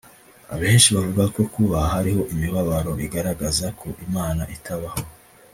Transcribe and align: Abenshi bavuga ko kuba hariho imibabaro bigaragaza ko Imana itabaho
Abenshi 0.53 0.89
bavuga 0.95 1.23
ko 1.35 1.41
kuba 1.53 1.77
hariho 1.91 2.21
imibabaro 2.33 2.91
bigaragaza 2.99 3.65
ko 3.79 3.87
Imana 4.07 4.43
itabaho 4.55 5.01